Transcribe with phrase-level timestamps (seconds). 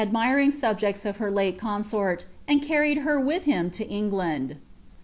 [0.01, 4.57] kdmiring Bobjects of lier lale eonaort, and carried her with liiin to Eng land.